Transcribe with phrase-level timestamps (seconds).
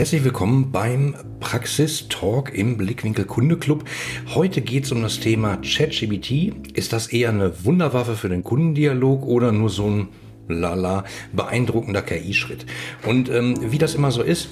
[0.00, 3.84] Herzlich willkommen beim Praxis-Talk im Blickwinkel Kunde Club.
[4.32, 6.76] Heute geht es um das Thema ChatGPT.
[6.76, 10.08] Ist das eher eine Wunderwaffe für den Kundendialog oder nur so ein
[10.46, 12.64] lala beeindruckender KI-Schritt?
[13.08, 14.50] Und ähm, wie das immer so ist,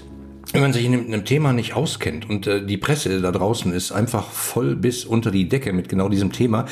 [0.52, 3.92] wenn man sich in einem Thema nicht auskennt und äh, die Presse da draußen ist
[3.92, 6.66] einfach voll bis unter die Decke mit genau diesem Thema,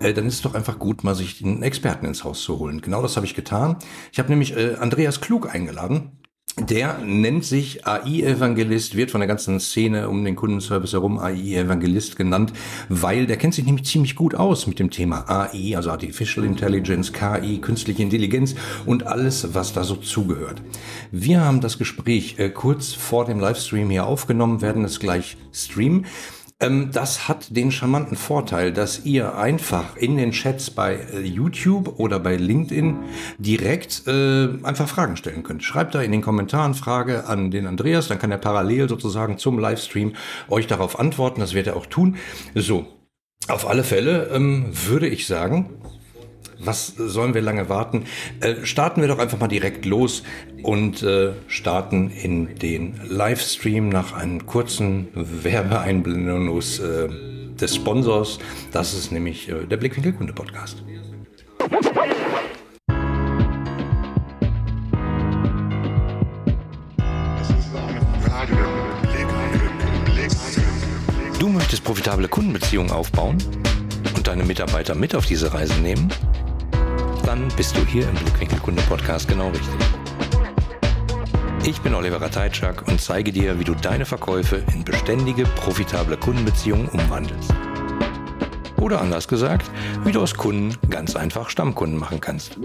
[0.00, 2.80] äh, dann ist es doch einfach gut, mal sich einen Experten ins Haus zu holen.
[2.80, 3.76] Genau das habe ich getan.
[4.12, 6.12] Ich habe nämlich äh, Andreas Klug eingeladen.
[6.56, 12.52] Der nennt sich AI-Evangelist, wird von der ganzen Szene um den Kundenservice herum AI-Evangelist genannt,
[12.88, 17.12] weil der kennt sich nämlich ziemlich gut aus mit dem Thema AI, also Artificial Intelligence,
[17.12, 18.54] KI, künstliche Intelligenz
[18.86, 20.62] und alles, was da so zugehört.
[21.10, 26.06] Wir haben das Gespräch äh, kurz vor dem Livestream hier aufgenommen, werden es gleich streamen.
[26.64, 31.98] Ähm, das hat den charmanten Vorteil, dass ihr einfach in den Chats bei äh, YouTube
[31.98, 32.96] oder bei LinkedIn
[33.38, 35.62] direkt äh, einfach Fragen stellen könnt.
[35.62, 39.58] Schreibt da in den Kommentaren Frage an den Andreas, dann kann er parallel sozusagen zum
[39.58, 40.14] Livestream
[40.48, 41.40] euch darauf antworten.
[41.40, 42.16] Das wird er auch tun.
[42.54, 42.86] So,
[43.48, 45.70] auf alle Fälle ähm, würde ich sagen,
[46.64, 48.04] was sollen wir lange warten?
[48.40, 50.22] Äh, starten wir doch einfach mal direkt los
[50.62, 57.08] und äh, starten in den Livestream nach einem kurzen Werbeeinblendungs äh,
[57.60, 58.38] des Sponsors.
[58.72, 60.82] Das ist nämlich äh, der Blickwinkel Kunde Podcast.
[71.38, 73.38] Du möchtest profitable Kundenbeziehungen aufbauen
[74.16, 76.08] und deine Mitarbeiter mit auf diese Reise nehmen?
[77.24, 79.74] Dann bist du hier im Blickwinkel Kunde Podcast genau richtig.
[81.66, 86.88] Ich bin Oliver Rateitschak und zeige dir, wie du deine Verkäufe in beständige, profitable Kundenbeziehungen
[86.88, 87.54] umwandelst.
[88.80, 89.70] Oder anders gesagt,
[90.04, 92.58] wie du aus Kunden ganz einfach Stammkunden machen kannst.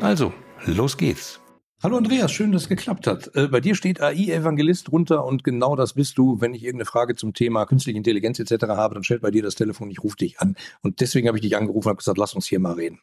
[0.00, 0.32] Also,
[0.66, 1.39] los geht's.
[1.82, 3.34] Hallo Andreas, schön, dass es geklappt hat.
[3.34, 6.38] Äh, bei dir steht AI-Evangelist drunter und genau das bist du.
[6.38, 8.66] Wenn ich irgendeine Frage zum Thema künstliche Intelligenz etc.
[8.66, 10.56] habe, dann stellt bei dir das Telefon, ich rufe dich an.
[10.82, 13.00] Und deswegen habe ich dich angerufen und habe gesagt, lass uns hier mal reden.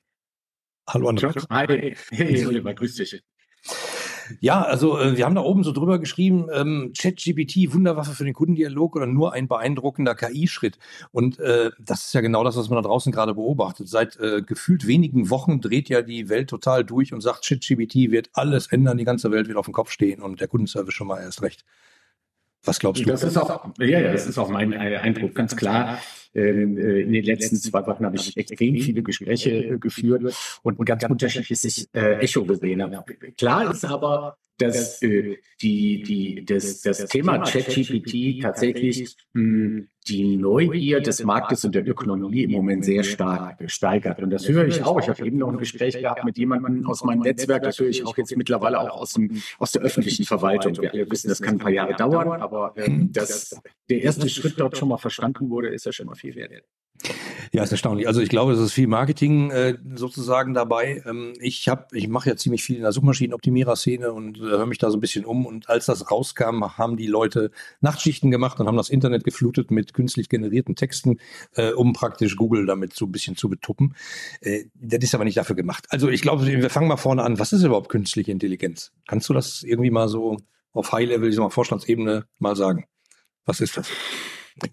[0.88, 1.48] Hallo Andreas.
[1.50, 3.24] Hi, hey, Oliver, grüß dich.
[4.40, 8.34] Ja, also äh, wir haben da oben so drüber geschrieben, ähm, ChatGPT, Wunderwaffe für den
[8.34, 10.78] Kundendialog oder nur ein beeindruckender KI-Schritt.
[11.12, 13.90] Und äh, das ist ja genau das, was man da draußen gerade beobachtet.
[13.90, 18.30] Seit äh, gefühlt wenigen Wochen dreht ja die Welt total durch und sagt, ChatGPT wird
[18.34, 21.22] alles ändern, die ganze Welt wird auf dem Kopf stehen und der Kundenservice schon mal
[21.22, 21.64] erst recht.
[22.64, 23.08] Was glaubst du?
[23.08, 26.00] Das ist auch, ja, ja, das ist auch mein Eindruck, ganz klar.
[26.38, 30.22] Ähm, äh, in den letzten zwei Wochen habe ich extrem viele Gespräche äh, geführt
[30.62, 32.96] und ein ganz unterschiedliches äh, Echo gesehen.
[33.38, 40.38] Klar ist aber, dass äh, die, die, das, das Thema ChatGPT tatsächlich mh, hm, die
[40.38, 44.22] Neugier des Marktes und der Ökonomie im Moment sehr stark steigert.
[44.22, 45.00] Und das höre ich auch.
[45.00, 47.64] Ich habe eben noch ein Gespräch gehabt mit jemandem aus meinem Netzwerk.
[47.64, 50.78] Das höre ich auch jetzt mittlerweile auch aus, dem, aus der öffentlichen Verwaltung.
[50.82, 53.60] Wir alle wissen, das kann ein paar Jahre dauern, aber ähm, dass
[53.90, 56.64] der erste Schritt dort schon mal verstanden wurde, ist ja schon mal viel wert.
[57.54, 58.08] Ja, ist erstaunlich.
[58.08, 61.02] Also ich glaube, es ist viel Marketing äh, sozusagen dabei.
[61.06, 64.80] Ähm, ich habe, ich mache ja ziemlich viel in der Suchmaschinenoptimierer-Szene und äh, höre mich
[64.80, 65.46] da so ein bisschen um.
[65.46, 69.94] Und als das rauskam, haben die Leute Nachtschichten gemacht und haben das Internet geflutet mit
[69.94, 71.20] künstlich generierten Texten,
[71.56, 73.96] äh, um praktisch Google damit so ein bisschen zu betuppen.
[74.42, 75.86] Äh, das ist aber nicht dafür gemacht.
[75.90, 77.40] Also ich glaube, wir fangen mal vorne an.
[77.40, 78.92] Was ist überhaupt künstliche Intelligenz?
[79.08, 80.38] Kannst du das irgendwie mal so
[80.74, 82.86] auf High-Level, sag mal Vorstandsebene mal sagen?
[83.46, 83.88] Was ist das?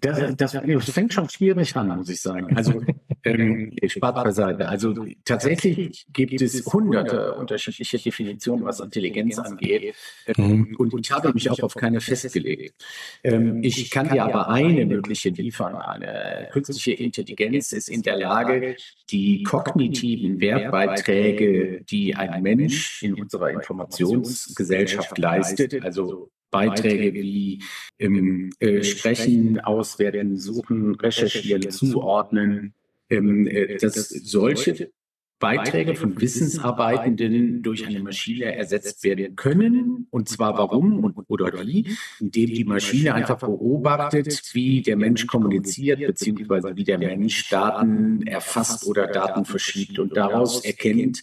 [0.01, 2.55] Das, das, das fängt schon schwierig an, muss ich sagen.
[2.57, 2.81] Also
[3.23, 4.67] ähm, Spaß beiseite.
[4.67, 9.95] Also tatsächlich gibt es hunderte unterschiedliche Definitionen, was Intelligenz angeht.
[10.27, 10.75] Ähm, mhm.
[10.77, 12.83] Und ich habe mich auch auf keine festgelegt.
[13.23, 15.75] Ähm, ich kann dir aber eine mögliche liefern.
[15.75, 18.75] Eine künstliche Intelligenz ist in der Lage,
[19.11, 27.63] die kognitiven Wertbeiträge, die ein Mensch in unserer Informationsgesellschaft leistet, also Beiträge wie
[27.97, 32.73] im äh, Sprechen, Auswerten, Suchen, Recherchieren, Zuordnen,
[33.09, 34.91] ähm, äh, dass solche
[35.39, 40.07] Beiträge von Wissensarbeitenden durch eine Maschine ersetzt werden können.
[40.09, 41.97] Und zwar warum und, oder wie?
[42.19, 48.87] Indem die Maschine einfach beobachtet, wie der Mensch kommuniziert, beziehungsweise wie der Mensch Daten erfasst
[48.87, 49.99] oder Daten verschiebt.
[49.99, 51.21] Und daraus erkennt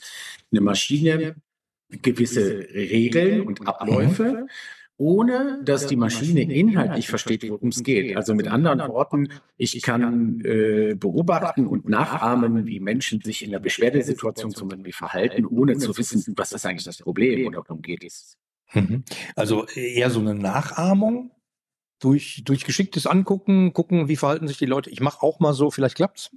[0.50, 1.37] eine Maschine
[2.02, 4.46] gewisse Regeln und Abläufe
[5.02, 8.16] ohne dass die Maschine inhaltlich versteht, worum es geht.
[8.16, 13.58] Also mit anderen Worten, ich kann äh, beobachten und nachahmen, wie Menschen sich in der
[13.58, 18.04] Beschwerdesituation zum Beispiel verhalten, ohne zu wissen, was ist eigentlich das Problem oder worum geht
[18.04, 18.38] es.
[18.75, 19.02] Mhm.
[19.34, 21.32] Also eher so eine Nachahmung
[21.99, 24.88] durch, durch geschicktes Angucken, gucken, wie verhalten sich die Leute.
[24.90, 26.31] Ich mache auch mal so, vielleicht klappt's.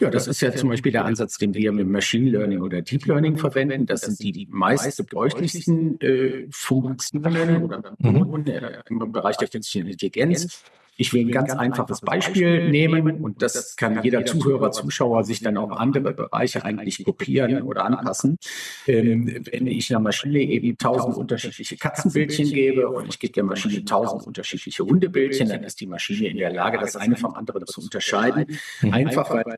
[0.00, 3.06] Ja, das ist ja zum Beispiel der Ansatz, den wir mit Machine Learning oder Deep
[3.06, 3.86] Learning verwenden.
[3.86, 9.88] Das sind die, die meist gebräuchlichsten äh, Funktionen oder Methoden äh, im Bereich der künstlichen
[9.88, 10.62] Intelligenz.
[10.96, 15.56] Ich will ein ganz einfaches Beispiel nehmen und das kann jeder Zuhörer, Zuschauer sich dann
[15.56, 18.38] auf andere Bereiche eigentlich kopieren oder anpassen.
[18.86, 23.84] Ähm, wenn ich einer Maschine eben tausend unterschiedliche Katzenbildchen gebe und ich gebe der Maschine
[23.84, 27.80] tausend unterschiedliche Hundebildchen, dann ist die Maschine in der Lage, das eine vom anderen zu
[27.80, 28.58] unterscheiden.
[28.90, 29.56] Einfach weil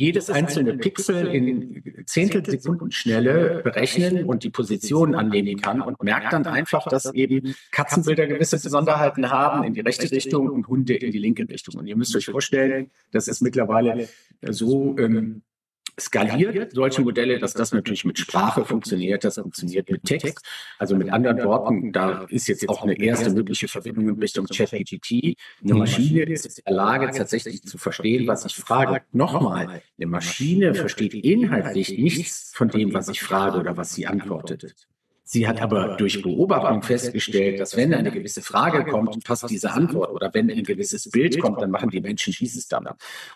[0.00, 6.88] jedes einzelne Pixel in Zehntelsekundenschnelle berechnen und die Position annehmen kann und merkt dann einfach,
[6.88, 11.46] dass eben Katzenbilder gewisse Besonderheiten haben in die rechte Richtung und Hunde in die linke
[11.46, 11.74] Richtung.
[11.74, 14.08] Und ihr müsst euch vorstellen, das ist mittlerweile
[14.40, 15.42] so ähm,
[16.00, 20.44] skaliert solche Modelle, dass das natürlich mit Sprache funktioniert, das funktioniert mit Text.
[20.78, 25.36] Also mit anderen Worten, da ist jetzt auch eine erste mögliche Verbindung in Richtung ChatGPT.
[25.62, 29.02] Eine Maschine ist in der Lage, tatsächlich zu verstehen, was ich frage.
[29.12, 34.74] Nochmal, eine Maschine versteht inhaltlich nichts von dem, was ich frage oder was sie antwortet.
[35.32, 40.10] Sie hat aber durch Beobachtung festgestellt, dass wenn eine gewisse Frage kommt, passt diese Antwort
[40.10, 42.88] oder wenn ein gewisses Bild kommt, dann machen die Menschen dieses dann.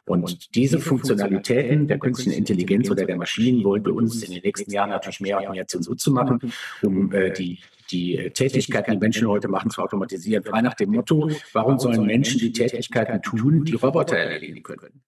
[0.04, 4.72] Und diese Funktionalitäten der künstlichen Intelligenz oder der Maschinen wollen wir uns in den nächsten
[4.72, 6.40] Jahren natürlich mehr und mehr zunutze machen,
[6.82, 7.60] um äh, die
[7.92, 10.42] die Tätigkeiten, die Menschen heute machen, zu automatisieren.
[10.42, 15.02] Frei nach dem Motto, warum sollen Menschen die Tätigkeiten tun, die Roboter erledigen können?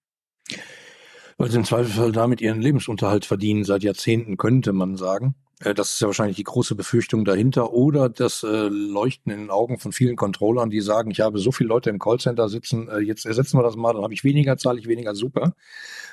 [1.37, 5.35] Weil sie im Zweifelsfall damit ihren Lebensunterhalt verdienen, seit Jahrzehnten könnte man sagen.
[5.59, 7.73] Äh, das ist ja wahrscheinlich die große Befürchtung dahinter.
[7.73, 11.51] Oder das äh, Leuchten in den Augen von vielen Controllern, die sagen, ich habe so
[11.51, 14.57] viele Leute im Callcenter sitzen, äh, jetzt ersetzen wir das mal, dann habe ich weniger,
[14.57, 15.55] zahle ich weniger, super.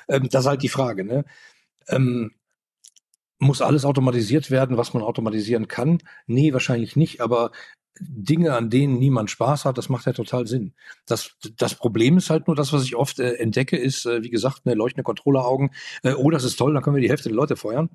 [0.07, 1.03] Ähm, das ist halt die Frage.
[1.05, 1.25] Ne?
[1.87, 2.31] Ähm,
[3.39, 5.99] muss alles automatisiert werden, was man automatisieren kann?
[6.25, 7.51] Nee, wahrscheinlich nicht, aber
[7.99, 10.73] Dinge, an denen niemand Spaß hat, das macht ja total Sinn.
[11.05, 14.61] Das, das Problem ist halt nur das, was ich oft äh, entdecke, ist, wie gesagt,
[14.65, 15.71] eine leuchtende Controlleraugen.
[16.17, 17.89] Oh, das ist toll, dann können wir die Hälfte der Leute feuern.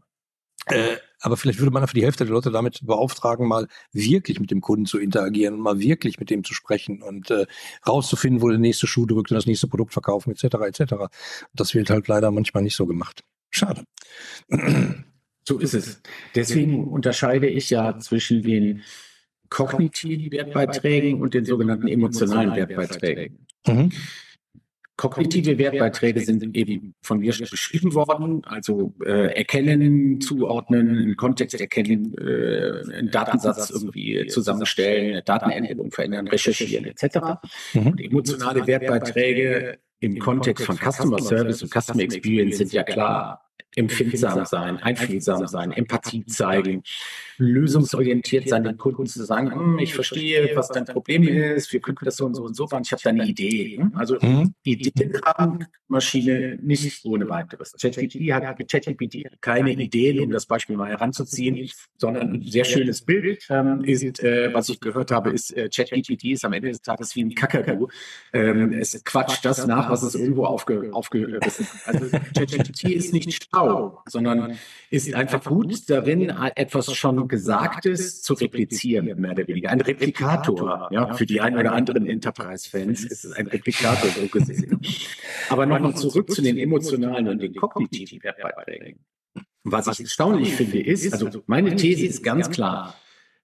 [0.66, 4.50] Äh, aber vielleicht würde man für die Hälfte der Leute damit beauftragen, mal wirklich mit
[4.50, 7.46] dem Kunden zu interagieren und mal wirklich mit dem zu sprechen und äh,
[7.86, 10.44] rauszufinden, wo der nächste Schuh drückt und das nächste Produkt verkaufen, etc.
[10.66, 10.94] etc.
[11.54, 13.22] Das wird halt leider manchmal nicht so gemacht.
[13.50, 13.84] Schade.
[15.48, 16.00] So ist es.
[16.34, 18.82] Deswegen unterscheide ich ja zwischen den
[19.48, 23.46] kognitiven Wertbeiträgen und den sogenannten emotionalen Wertbeiträgen.
[23.66, 23.90] Mhm.
[25.00, 32.14] Kognitive Wertbeiträge sind eben von mir beschrieben worden, also äh, erkennen, zuordnen, einen Kontext erkennen,
[32.18, 37.40] äh, einen Datensatz irgendwie zusammenstellen, Datenänderung verändern, recherchieren etc.
[37.72, 37.86] Mhm.
[37.86, 44.44] Und emotionale Wertbeiträge im Kontext von Customer Service und Customer Experience sind ja klar empfindsam
[44.44, 46.82] sein, einfühlsam sein, Empathie zeigen,
[47.38, 52.04] lösungsorientiert sein, den Kunden zu sagen, hm, ich verstehe, was dein Problem ist, wir könnten
[52.04, 53.78] das so und so und so machen, ich habe da eine Idee.
[53.78, 53.92] Hm?
[53.94, 54.54] Also mhm.
[54.62, 57.72] Ideen haben Maschine nicht ohne weiteres.
[57.80, 63.02] ChatGPT hat mit ChatGPT keine Ideen, um das Beispiel mal heranzuziehen, sondern ein sehr schönes
[63.02, 66.80] Bild ähm, ist, äh, was ich gehört habe, ist äh, ChatGPT ist am Ende des
[66.80, 67.88] Tages wie ein Kakadu.
[68.32, 71.94] Ähm, es quatscht das nach, was es irgendwo aufge, aufgerissen hat.
[71.94, 74.58] Also ChatGPT ist nicht schlau, sondern
[74.90, 79.70] ist einfach gut darin, etwas schon Gesagtes zu replizieren, mehr oder weniger.
[79.70, 84.80] Ein Replikator, ja, für die ein oder anderen Enterprise-Fans ist es ein Replikator so gesehen.
[85.48, 89.00] Aber nochmal zurück zu den emotionalen und den kognitiven Wertbeiträgen.
[89.62, 92.94] Was ich erstaunlich finde, ist, also meine These ist ganz klar,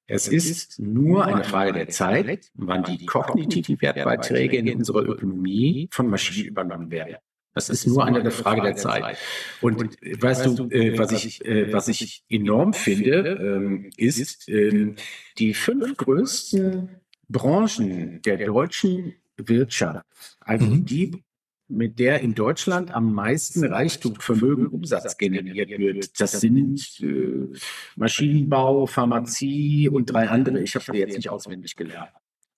[0.09, 6.09] es ist nur eine Frage der Zeit, wann die kognitiven Wertbeiträge in unserer Ökonomie von
[6.09, 7.17] Maschinen übernommen werden.
[7.57, 9.17] Das ist nur eine Frage der Zeit.
[9.63, 14.95] Und weißt du, äh, was ich, äh, was ich enorm finde, ähm, ist, äh,
[15.39, 16.91] die fünf größten
[17.31, 20.05] Branchen der deutschen Wirtschaft,
[20.41, 20.85] also mhm.
[20.85, 21.25] die
[21.69, 26.21] mit der in Deutschland am meisten Reichtum, Vermögen, Umsatz generiert wird.
[26.21, 27.57] Das sind äh,
[27.97, 30.61] Maschinenbau, Pharmazie und drei andere.
[30.61, 32.11] Ich habe die jetzt nicht auswendig gelernt.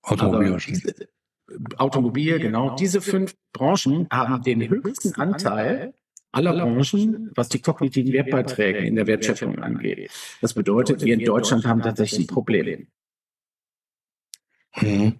[0.03, 0.59] Automobil.
[1.77, 2.77] Automobil, genau.
[2.77, 5.95] Diese fünf Branchen haben den höchsten Anteil
[6.33, 10.11] aller Branchen, was die kognitiven Wertbeiträge in der Wertschöpfung angeht.
[10.41, 12.89] Das bedeutet, wir in Deutschland haben tatsächlich ein Problem.
[14.77, 15.19] Mhm.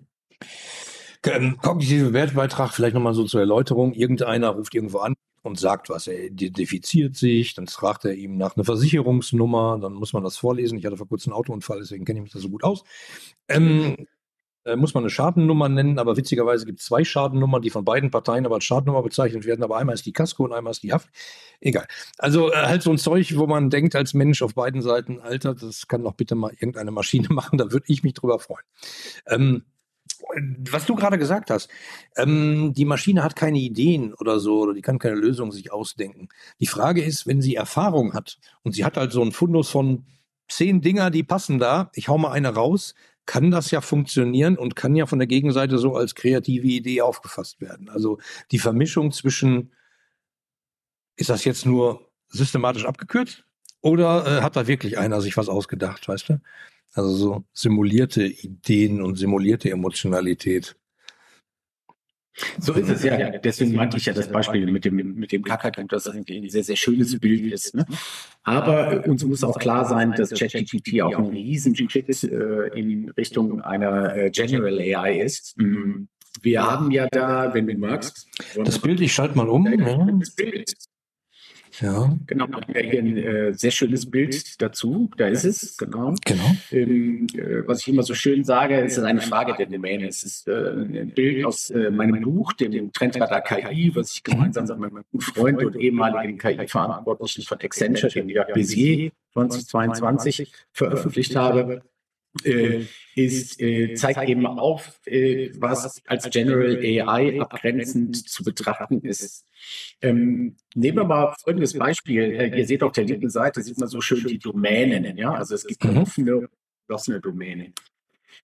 [1.25, 3.93] Ähm, kognitive Wertbeitrag, vielleicht nochmal so zur Erläuterung.
[3.93, 6.07] Irgendeiner ruft irgendwo an und sagt was.
[6.07, 10.79] Er identifiziert sich, dann fragt er ihm nach einer Versicherungsnummer, dann muss man das vorlesen.
[10.79, 12.85] Ich hatte vor kurzem einen Autounfall, deswegen kenne ich mich da so gut aus.
[13.49, 14.07] Ähm,
[14.69, 18.11] äh, muss man eine Schadennummer nennen, aber witzigerweise gibt es zwei Schadennummern, die von beiden
[18.11, 20.93] Parteien aber als Schadennummer bezeichnet werden, aber einmal ist die Kasko und einmal ist die
[20.93, 21.09] Haft.
[21.61, 21.87] Egal.
[22.19, 25.55] Also äh, halt so ein Zeug, wo man denkt als Mensch auf beiden Seiten, Alter,
[25.55, 28.65] das kann doch bitte mal irgendeine Maschine machen, da würde ich mich drüber freuen.
[29.27, 29.65] Ähm,
[30.71, 31.71] was du gerade gesagt hast,
[32.17, 36.29] ähm, die Maschine hat keine Ideen oder so, oder die kann keine Lösung sich ausdenken.
[36.61, 40.05] Die Frage ist, wenn sie Erfahrung hat und sie hat halt so einen Fundus von
[40.49, 42.95] zehn Dinger, die passen da, ich hau mal eine raus,
[43.29, 47.61] kann das ja funktionieren und kann ja von der Gegenseite so als kreative Idee aufgefasst
[47.61, 47.91] werden.
[47.91, 48.19] Also
[48.53, 49.71] die Vermischung zwischen,
[51.15, 53.45] ist das jetzt nur systematisch abgekürzt
[53.83, 56.41] oder äh, hat da wirklich einer sich was ausgedacht, weißt du?
[56.95, 60.75] Also so simulierte Ideen und simulierte Emotionalität.
[62.59, 63.39] So ist es ja.
[63.39, 66.65] Deswegen meinte ich ja das Beispiel mit dem, mit dem Kakadu, das eigentlich ein sehr,
[66.65, 67.75] sehr schönes Bild ist.
[67.75, 67.85] Ne?
[68.49, 74.17] Aber uns muss auch klar sein, dass ChatGPT auch ein Riesenschritt äh, in Richtung einer
[74.17, 75.57] äh, General AI ist.
[75.59, 76.09] Mhm.
[76.41, 78.29] Wir haben ja da, wenn du magst.
[78.57, 79.65] Das Bild, ich schalte mal um.
[80.21, 80.73] Das Bild
[81.81, 82.17] ja.
[82.27, 85.11] Genau, ja hier ein äh, sehr schönes Bild dazu.
[85.17, 86.15] Da ist es, genau.
[86.25, 86.51] genau.
[86.71, 90.09] Ähm, äh, was ich immer so schön sage, ist eine Frage der Domäne.
[90.09, 94.67] Es ist äh, ein Bild aus äh, meinem Buch, dem Trendradar KI, was ich gemeinsam
[94.81, 101.83] mit meinem guten Freund und ehemaligen KI-Verantwortlichen von Accenture, dem Jörg Bézier, 2022 veröffentlicht habe
[102.45, 109.45] äh, ist, äh, zeigt eben auf, äh, was als General AI abgrenzend zu betrachten ist.
[110.01, 112.23] Ähm, nehmen wir mal folgendes Beispiel.
[112.23, 115.17] Äh, ihr seht auf der linken Seite, sieht man so schön die Domänen.
[115.17, 115.33] Ja?
[115.33, 116.49] Also es gibt eine offene,
[116.87, 117.73] geschlossene Domäne.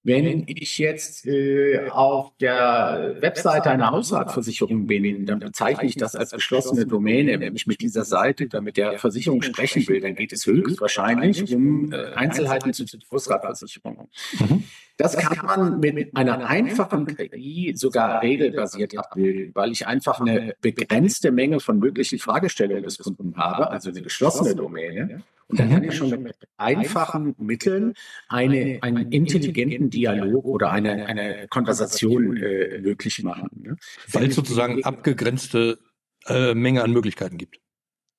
[0.06, 6.32] Wenn ich jetzt äh, auf der Webseite einer Hausratversicherung bin, dann bezeichne ich das als
[6.32, 7.40] geschlossene Domäne.
[7.40, 11.54] Wenn ich mit dieser Seite dann mit der Versicherung sprechen will, dann geht es höchstwahrscheinlich
[11.54, 14.10] um äh, Einzelheiten zu Hausratversicherung.
[14.38, 14.64] Mhm.
[14.98, 21.32] Das kann man mit einer einfachen KI sogar regelbasiert abbilden, weil ich einfach eine begrenzte
[21.32, 25.22] Menge von möglichen Fragestellungen des Kunden habe, also eine geschlossene Domäne.
[25.48, 27.94] Und dann kann ich schon mit einfachen Mitteln
[28.28, 33.48] eine, einen intelligenten Dialog oder eine, eine Konversation äh, möglich machen.
[33.52, 33.76] Ne?
[34.10, 35.78] Weil es sozusagen abgegrenzte
[36.26, 37.58] äh, Menge an Möglichkeiten gibt.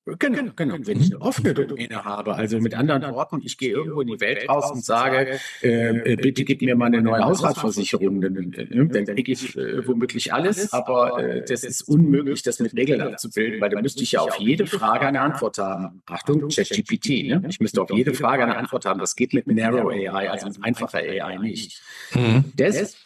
[0.06, 0.76] Genau, genau, genau.
[0.82, 4.20] Wenn ich eine offene Domäne habe, also mit anderen Worten, ich gehe irgendwo in die
[4.20, 8.86] Welt raus und sage, äh, äh, bitte gib mir mal eine neue Hausratversicherung, dann, äh,
[8.86, 13.60] dann kriege ich äh, womöglich alles, aber äh, das ist unmöglich, das mit Regeln abzubilden,
[13.60, 16.02] weil da müsste ich ja auf jede Frage eine Antwort haben.
[16.06, 17.42] Achtung, ChatGPT, ne?
[17.48, 19.00] Ich müsste auf jede Frage eine Antwort haben.
[19.00, 21.82] Das geht mit Narrow AI, also mit einfacher AI nicht.
[22.14, 22.44] Mhm.
[22.54, 22.96] Das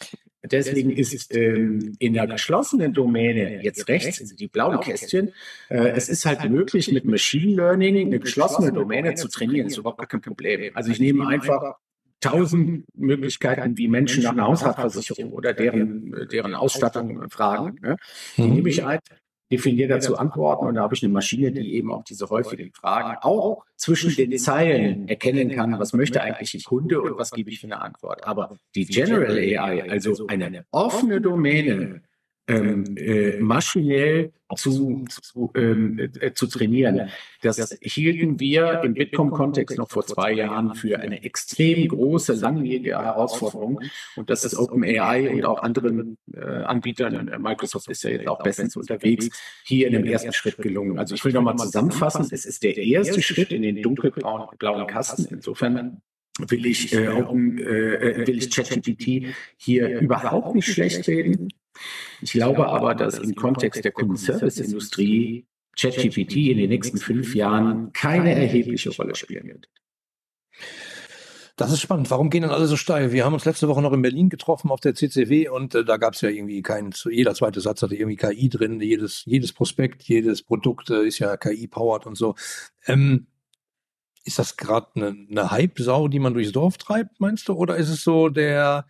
[0.42, 5.32] Deswegen ist ähm, in der geschlossenen Domäne jetzt rechts, also die blauen Kästchen,
[5.68, 9.66] äh, es ist halt möglich, mit Machine Learning eine geschlossene Domäne zu trainieren.
[9.66, 10.70] Das ist überhaupt kein Problem.
[10.74, 11.76] Also ich nehme einfach
[12.20, 17.78] tausend Möglichkeiten, wie Menschen nach einer Haushaltsversicherung oder deren, deren Ausstattung fragen.
[17.80, 17.96] Ne?
[18.36, 19.02] Die nehme ich halt
[19.50, 23.16] definiere dazu Antworten und da habe ich eine Maschine, die eben auch diese häufigen Fragen
[23.22, 27.60] auch zwischen den Zeilen erkennen kann, was möchte eigentlich ein Kunde und was gebe ich
[27.60, 28.24] für eine Antwort.
[28.24, 32.02] Aber die General AI, also eine offene Domäne,
[32.50, 37.08] ähm, äh, maschinell zu, zu, ähm, äh, zu trainieren.
[37.42, 43.80] Das hielten wir im Bitkom-Kontext noch vor zwei Jahren für eine extrem große, langjährige Herausforderung.
[44.16, 48.76] Und das ist OpenAI und auch anderen äh, Anbietern, Microsoft ist ja jetzt auch bestens
[48.76, 49.28] unterwegs,
[49.64, 50.98] hier in dem ersten Schritt gelungen.
[50.98, 55.26] Also ich will nochmal zusammenfassen, es ist der erste Schritt in den dunkelblauen Kasten.
[55.30, 56.02] Insofern
[56.48, 61.48] will ich, äh, äh, will ich ChatGPT hier überhaupt nicht schlecht reden.
[62.20, 65.46] Ich glaube aber, dass im Kontext der Kundenservice-Industrie
[65.78, 69.68] ChatGPT in den nächsten fünf Jahren keine erhebliche Rolle spielen wird.
[71.60, 72.10] Das ist spannend.
[72.10, 73.12] Warum gehen dann alle so steil?
[73.12, 75.98] Wir haben uns letzte Woche noch in Berlin getroffen auf der CCW und äh, da
[75.98, 80.02] gab es ja irgendwie keinen, jeder zweite Satz hatte irgendwie KI drin, jedes, jedes Prospekt,
[80.04, 82.34] jedes Produkt äh, ist ja KI-powered und so.
[82.86, 83.26] Ähm,
[84.24, 87.52] ist das gerade eine, eine Hype-Sau, die man durchs Dorf treibt, meinst du?
[87.52, 88.86] Oder ist es so der,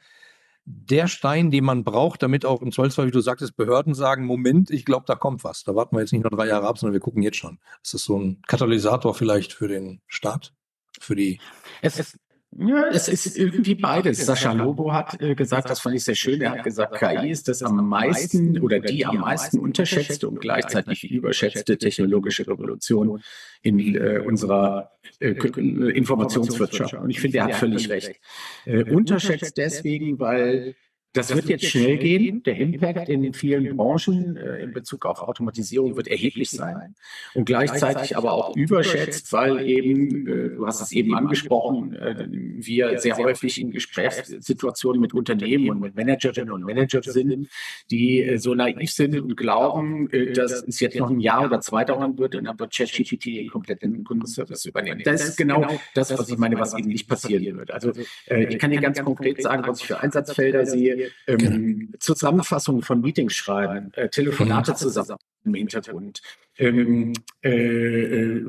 [0.64, 4.70] der Stein, den man braucht, damit auch im Zweifelsfall, wie du sagtest, Behörden sagen, Moment,
[4.70, 5.64] ich glaube, da kommt was.
[5.64, 7.58] Da warten wir jetzt nicht noch drei Jahre ab, sondern wir gucken jetzt schon.
[7.82, 10.52] Ist das so ein Katalysator vielleicht für den Staat?
[11.00, 11.40] Für die.
[11.82, 12.18] Es ist,
[12.56, 14.26] ja, es ist irgendwie beides.
[14.26, 16.40] Sascha Lobo hat äh, gesagt, das fand ich sehr schön.
[16.40, 21.08] Er hat gesagt, KI ist das am meisten oder die am meisten unterschätzte und gleichzeitig
[21.08, 23.22] überschätzte technologische Revolution
[23.62, 24.90] in äh, unserer
[25.20, 26.94] äh, Informationswirtschaft.
[26.94, 28.20] Und ich finde, er hat völlig recht.
[28.64, 30.74] Äh, unterschätzt deswegen, weil
[31.12, 32.42] das wird jetzt schnell gehen.
[32.44, 36.94] Der Impact in den vielen Branchen äh, in Bezug auf Automatisierung wird erheblich sein
[37.34, 42.98] und gleichzeitig aber auch überschätzt, weil eben, äh, du hast es eben angesprochen, äh, wir
[42.98, 47.48] sehr häufig in Gesprächssituationen mit Unternehmen und mit Managerinnen und Managern sind,
[47.90, 51.60] die äh, so naiv sind und glauben, äh, dass es jetzt noch ein Jahr oder
[51.60, 55.02] zwei dauern wird und dann wird ChatGPT den kompletten Kundenservice übernehmen.
[55.04, 57.72] Das ist genau das, was ich meine, was eben nicht passieren wird.
[57.72, 57.92] Also
[58.26, 61.98] äh, ich kann dir ganz konkret sagen, was ich für Einsatzfelder sehe ähm, genau.
[61.98, 64.76] Zusammenfassungen von Meetings schreiben, äh, Telefonate mhm.
[64.76, 66.20] zusammen im Hintergrund,
[66.60, 68.42] ähm, äh, äh,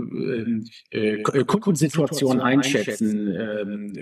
[0.91, 3.93] äh, Kundensituation einschätzen, ähm,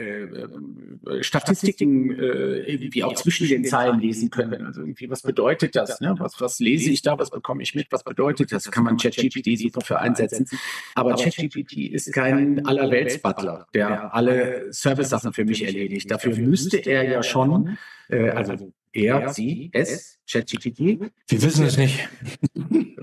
[1.06, 4.66] äh, Statistiken äh, irgendwie auch zwischen den Zeilen lesen können.
[4.66, 6.02] Also irgendwie, was bedeutet das?
[6.02, 6.16] Ne?
[6.18, 7.20] Was, was lese ich da?
[7.20, 7.92] Was bekomme ich mit?
[7.92, 8.72] Was bedeutet das?
[8.72, 10.48] Kann man ChatGPT super für einsetzen.
[10.96, 16.10] Aber ChatGPT ist kein Allerwelts-Butler, der alle Service-Sachen für mich erledigt.
[16.10, 17.78] Dafür müsste er ja schon,
[18.10, 20.80] äh, also er, sie, es, ChatGPT.
[21.28, 22.10] Wir wissen es nicht.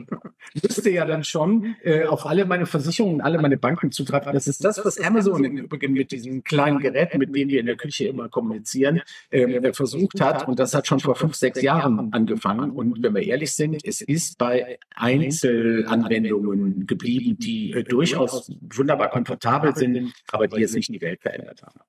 [0.63, 4.33] müsste ja dann schon äh, auf alle meine Versicherungen, alle meine Banken zugreifen.
[4.33, 7.67] Das ist das, was Amazon im Übrigen mit diesen kleinen Geräten, mit denen wir in
[7.67, 10.47] der Küche immer kommunizieren, äh, versucht hat.
[10.49, 12.71] Und das hat schon vor fünf, sechs Jahren angefangen.
[12.71, 19.75] Und wenn wir ehrlich sind, es ist bei Einzelanwendungen geblieben, die äh, durchaus wunderbar komfortabel
[19.75, 21.81] sind, aber die jetzt nicht die Welt verändert haben.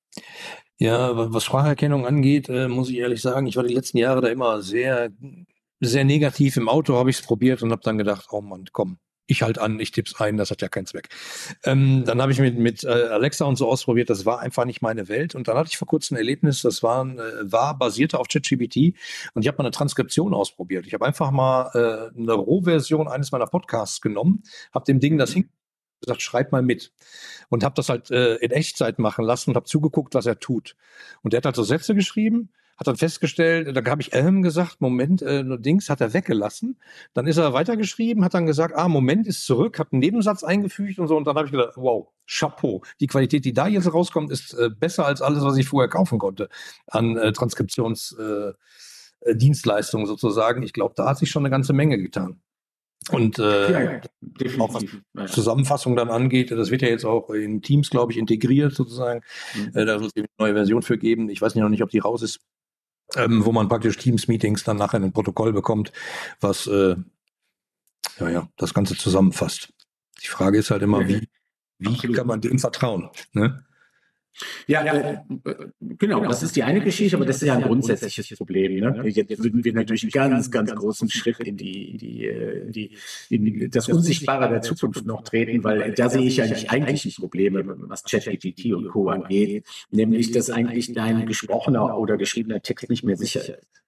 [0.80, 4.28] Ja, was Spracherkennung angeht, äh, muss ich ehrlich sagen, ich war die letzten Jahre da
[4.28, 5.10] immer sehr,
[5.80, 6.58] sehr negativ.
[6.58, 9.60] Im Auto habe ich es probiert und habe dann gedacht, oh Mann, komm, ich halt
[9.60, 11.10] an, ich tipp's ein, das hat ja keinen Zweck.
[11.64, 14.82] Ähm, dann habe ich mit, mit äh, Alexa und so ausprobiert, das war einfach nicht
[14.82, 15.36] meine Welt.
[15.36, 18.96] Und dann hatte ich vor kurzem ein Erlebnis, das war, äh, war basierte auf ChatGPT
[19.34, 20.88] und ich habe mal eine Transkription ausprobiert.
[20.88, 24.44] Ich habe einfach mal äh, eine Rohversion eines meiner Podcasts genommen,
[24.74, 25.50] habe dem Ding das hin
[26.00, 26.94] gesagt, schreib mal mit.
[27.50, 30.76] Und habe das halt äh, in Echtzeit machen lassen und habe zugeguckt, was er tut.
[31.24, 34.82] Und der hat halt so Sätze geschrieben, hat dann festgestellt, da habe ich ähm gesagt,
[34.82, 36.80] Moment, äh, Dings hat er weggelassen.
[37.14, 41.00] Dann ist er weitergeschrieben, hat dann gesagt, ah, Moment ist zurück, hat einen Nebensatz eingefügt
[41.00, 41.18] und so.
[41.18, 42.84] Und dann habe ich gedacht, wow, Chapeau.
[43.00, 46.20] Die Qualität, die da jetzt rauskommt, ist äh, besser als alles, was ich vorher kaufen
[46.20, 46.50] konnte
[46.88, 50.62] an äh, Transkriptionsdienstleistungen äh, sozusagen.
[50.62, 52.42] Ich glaube, da hat sich schon eine ganze Menge getan.
[53.12, 54.02] Und äh, ja,
[54.60, 58.74] auch was Zusammenfassung dann angeht, das wird ja jetzt auch in Teams, glaube ich, integriert
[58.74, 59.22] sozusagen.
[59.56, 59.72] Mhm.
[59.74, 61.30] Äh, da soll es eine neue Version für geben.
[61.30, 62.42] Ich weiß noch nicht, ob die raus ist,
[63.16, 65.92] ähm, wo man praktisch Teams-Meetings dann nachher in ein Protokoll bekommt,
[66.40, 66.96] was äh,
[68.20, 69.74] ja, ja, das Ganze zusammenfasst.
[70.24, 71.30] Die Frage ist halt immer, wie,
[71.78, 73.10] wie kann man dem vertrauen?
[73.34, 73.64] Ne?
[74.68, 75.18] Ja, äh,
[75.82, 78.80] genau, das ist die eine Geschichte, aber das ist ja ein grundsätzliches Problem.
[78.80, 79.08] Ne?
[79.08, 82.26] Jetzt würden wir natürlich einen ganz, ganz großen Schritt in die, in die,
[83.30, 87.20] in die, in das Unsichtbare der Zukunft noch treten, weil da sehe ich eigentlich eigentliche
[87.20, 89.10] Probleme, was ChatGPT und Co.
[89.10, 93.87] angeht, nämlich, dass eigentlich dein gesprochener oder geschriebener Text nicht mehr sicher ist.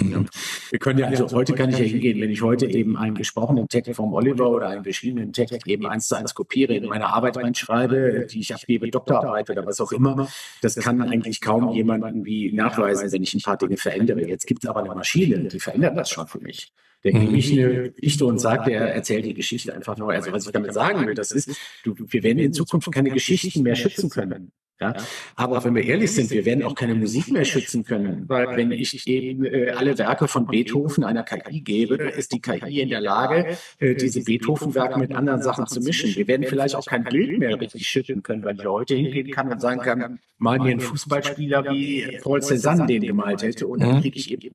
[0.00, 0.24] Ja.
[0.70, 3.68] Wir können ja, also heute kann ich ja hingehen, wenn ich heute eben einen gesprochenen
[3.68, 7.36] Text vom Oliver oder einen beschriebenen Text eben eins zu eins kopiere, in meine Arbeit
[7.36, 10.28] reinschreibe, die ich abgebe, Doktorarbeit oder was auch immer,
[10.62, 14.26] das kann eigentlich kaum jemand irgendwie nachweisen, wenn ich ein paar Dinge verändere.
[14.26, 16.72] Jetzt gibt es aber eine Maschine, die verändert das schon für mich.
[17.06, 20.12] Der eine Geschichte und sagt, er erzählt die Geschichte einfach neu.
[20.12, 21.50] Also was ich damit sagen will, das ist,
[21.84, 24.50] du, wir werden in Zukunft keine Geschichten mehr schützen können.
[24.80, 24.94] Ja?
[25.36, 28.72] Aber wenn wir ehrlich sind, wir werden auch keine Musik mehr schützen können, weil wenn
[28.72, 33.00] ich eben äh, alle Werke von Beethoven einer KI gebe, ist die KI in der
[33.00, 36.14] Lage, äh, diese Beethoven-Werke mit anderen Sachen zu mischen.
[36.14, 39.50] Wir werden vielleicht auch kein Bild mehr richtig schützen können, weil ich heute hingehen kann
[39.50, 44.00] und sagen kann, mal mir einen Fußballspieler wie Paul Cézanne den gemalt hätte und dann
[44.00, 44.50] kriege ich eben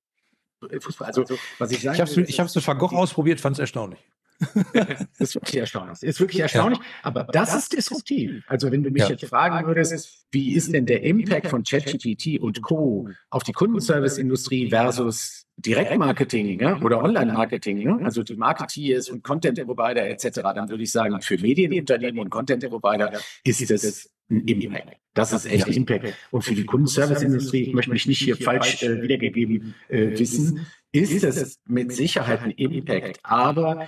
[0.80, 1.08] Fußball.
[1.08, 1.26] Also,
[1.58, 4.00] was ich sagen Ich habe es mit Van Gogh ausprobiert, fand es erstaunlich.
[5.20, 6.02] ist wirklich erstaunlich.
[6.02, 6.80] Ist wirklich erstaunlich.
[6.80, 6.86] Ja.
[7.04, 8.44] Aber das ist disruptiv.
[8.48, 9.10] Also wenn du mich ja.
[9.10, 13.08] jetzt fragen würdest, wie ist denn der Impact von ChatGPT und Co.
[13.30, 18.00] auf die Kundenservice-Industrie versus Direktmarketing ja, oder Online-Marketing, ne?
[18.04, 23.70] also die Marketeers und Content-Provider etc., dann würde ich sagen, für Medienunternehmen und Content-Provider ist
[23.70, 24.98] das ein Impact.
[25.14, 25.74] Das ist echt ja.
[25.74, 26.14] Impact.
[26.32, 31.24] Und für die Kundenservice-Industrie, ich möchte mich nicht hier falsch äh, wiedergegeben äh, wissen, ist
[31.24, 33.20] es mit Sicherheit ein Impact.
[33.24, 33.88] Aber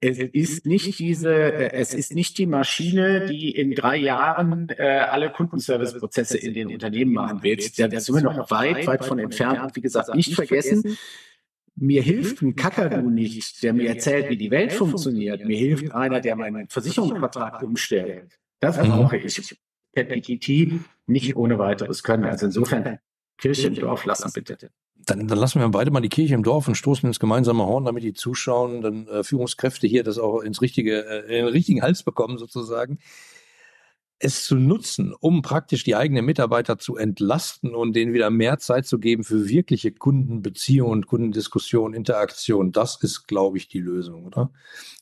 [0.00, 4.82] es ist nicht diese, äh, es ist nicht die Maschine, die in drei Jahren äh,
[4.82, 7.78] alle Kundenservice-Prozesse in den Unternehmen machen wird.
[7.78, 9.60] Da sind wir noch weit, weit von entfernt.
[9.62, 10.96] Und wie gesagt, nicht vergessen,
[11.76, 15.44] mir hilft ein Kakadu nicht, der mir erzählt, wie die Welt funktioniert.
[15.44, 18.38] Mir hilft einer, der meinen Versicherungsvertrag umstellt.
[18.60, 19.56] Das brauche ich.
[19.94, 22.24] ChatGPT nicht ohne weiteres können.
[22.24, 22.98] Also insofern
[23.38, 24.70] Kirche im Dorf lassen, bitte.
[25.06, 27.84] Dann, dann, lassen wir beide mal die Kirche im Dorf und stoßen ins gemeinsame Horn,
[27.84, 32.02] damit die zuschauenden äh, Führungskräfte hier das auch ins richtige, äh, in den richtigen Hals
[32.02, 32.98] bekommen, sozusagen.
[34.18, 38.86] Es zu nutzen, um praktisch die eigenen Mitarbeiter zu entlasten und denen wieder mehr Zeit
[38.86, 44.52] zu geben für wirkliche Kundenbeziehungen, Kundendiskussion, Interaktion, das ist, glaube ich, die Lösung, oder?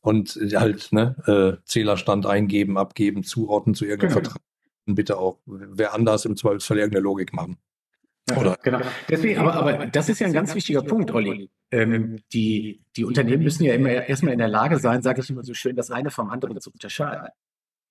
[0.02, 4.22] Und halt, ne, äh, Zählerstand eingeben, abgeben, zuordnen zu irgendeinem genau.
[4.22, 4.42] Vertrag.
[4.86, 7.58] Und bitte auch, wer anders im Zweifelsfall irgendeine Logik machen.
[8.36, 8.56] Oder?
[8.62, 8.80] Genau.
[9.08, 11.50] Deswegen, aber, aber das ist ja ein ganz wichtiger Punkt, Olli.
[11.70, 15.44] Ähm, die, die Unternehmen müssen ja immer erstmal in der Lage sein, sage ich immer
[15.44, 17.28] so schön, das eine vom anderen zu unterscheiden.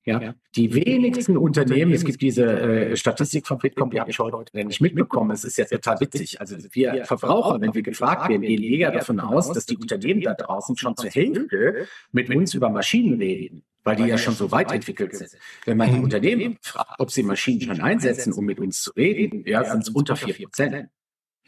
[0.07, 4.65] Ja, die wenigsten Unternehmen, es gibt diese äh, Statistik von Bitkom, die habe ich heute
[4.65, 5.31] nicht mitbekommen.
[5.31, 6.39] Es ist ja total witzig.
[6.39, 10.33] Also wir Verbraucher, wenn wir gefragt werden, gehen eher davon aus, dass die Unternehmen da
[10.33, 14.71] draußen schon zur Hälfte mit uns über Maschinen reden, weil die ja schon so weit
[14.73, 15.31] entwickelt sind.
[15.65, 19.43] Wenn man die Unternehmen fragt, ob sie Maschinen schon einsetzen, um mit uns zu reden,
[19.45, 20.89] ja, sind es unter vier Prozent.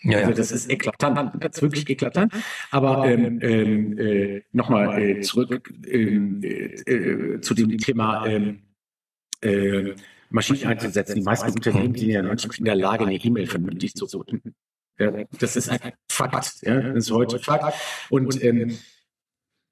[0.02, 2.34] Ja, also das ist eklatant, das ist wirklich eklatant.
[2.72, 8.62] Aber ähm, ähm, äh, nochmal äh, zurück ähm, äh, äh, zu dem Thema ähm,
[9.42, 9.96] äh,
[10.30, 11.16] Maschinen einzusetzen.
[11.16, 14.42] Die meisten Unternehmen sind ja noch nicht in der Lage, eine E-Mail vernünftig zu suchen.
[14.98, 16.62] Ja, das ist ein Fakt.
[16.62, 17.76] Ja, das ist heute Fakt.
[18.10, 18.78] Und ähm,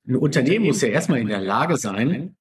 [0.08, 2.37] ein Unternehmen muss ja erstmal in der Lage sein,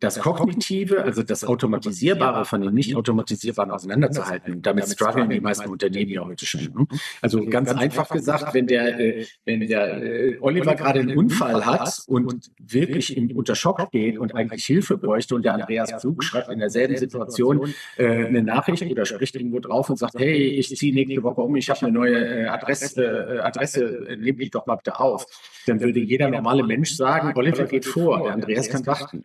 [0.00, 4.62] das Kognitive, also das Automatisierbare von dem Nicht-Automatisierbaren auseinanderzuhalten.
[4.62, 6.60] Damit strugglen die meisten Unternehmen ja heute schon.
[6.62, 6.86] Ne?
[7.20, 12.02] Also ganz einfach gesagt, wenn der, äh, wenn der äh, Oliver gerade einen Unfall hat
[12.06, 16.48] und wirklich im, unter Schock geht und eigentlich Hilfe bräuchte und der Andreas Flug schreibt
[16.48, 20.94] in derselben Situation äh, eine Nachricht oder spricht irgendwo drauf und sagt, hey, ich ziehe
[20.94, 24.66] nächste Woche um, ich habe eine neue äh, Adresse, äh, Adresse, äh, nehme dich doch
[24.66, 25.26] mal bitte auf.
[25.66, 29.24] Dann würde jeder normale Mensch sagen, Oliver geht vor, der Andreas kann warten.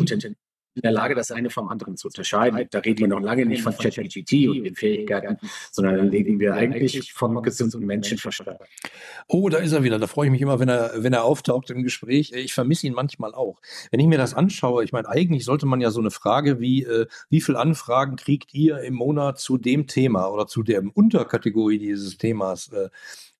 [0.00, 0.36] Gut
[0.74, 2.66] in der Lage, das eine vom anderen zu unterscheiden.
[2.70, 5.36] Da reden wir noch lange nicht von ChatGPT und den Fähigkeiten,
[5.72, 8.58] sondern dann reden wir eigentlich vom gesunden Menschenverstand.
[9.26, 9.98] Oh, da ist er wieder.
[9.98, 12.32] Da freue ich mich immer, wenn er, wenn er auftaucht im Gespräch.
[12.32, 13.60] Ich vermisse ihn manchmal auch.
[13.90, 16.84] Wenn ich mir das anschaue, ich meine, eigentlich sollte man ja so eine Frage wie,
[16.84, 21.78] äh, wie viele Anfragen kriegt ihr im Monat zu dem Thema oder zu der Unterkategorie
[21.78, 22.68] dieses Themas?
[22.68, 22.90] Äh,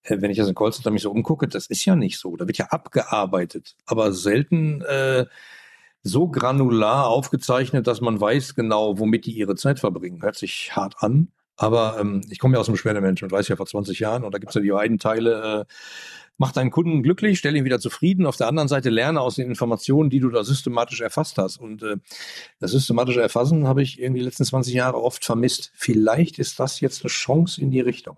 [0.03, 2.37] äh wenn ich das in Callcenter mich so umgucke, das ist ja nicht so.
[2.37, 5.27] Da wird ja abgearbeitet, aber selten äh,
[6.03, 10.23] so granular aufgezeichnet, dass man weiß genau, womit die ihre Zeit verbringen.
[10.23, 13.57] Hört sich hart an, aber ähm, ich komme ja aus dem Beschwerdemenschen und weiß ja
[13.57, 15.75] vor 20 Jahren und da gibt es ja die beiden Teile, äh,
[16.41, 18.25] mach deinen Kunden glücklich, stell ihn wieder zufrieden.
[18.25, 21.59] Auf der anderen Seite lerne aus den Informationen, die du da systematisch erfasst hast.
[21.59, 21.97] Und äh,
[22.61, 25.71] das systematische Erfassen habe ich irgendwie die letzten 20 Jahre oft vermisst.
[25.75, 28.17] Vielleicht ist das jetzt eine Chance in die Richtung.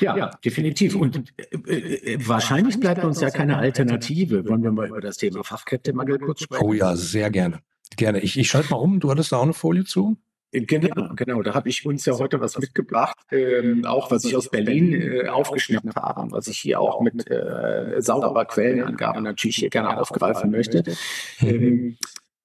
[0.00, 0.94] Ja, ja, definitiv.
[0.94, 4.46] Und äh, äh, äh wahrscheinlich bleibt uns ja keine Alternative.
[4.48, 6.64] Wollen wir mal über das Thema Fachkräftemangel kurz sprechen?
[6.64, 7.60] Oh ja, sehr gerne.
[7.96, 8.20] Gerne.
[8.20, 9.00] Ich, ich schalte mal um.
[9.00, 10.16] Du hattest da auch eine Folie zu?
[10.52, 11.42] Äh, genau, genau.
[11.42, 15.28] Da habe ich uns ja heute was mitgebracht, ähm, auch was ich aus Berlin äh,
[15.28, 20.82] aufgeschnappt habe, was ich hier auch mit äh, sauberer Quellenangabe natürlich hier gerne aufgreifen möchte.
[21.40, 21.96] Ähm,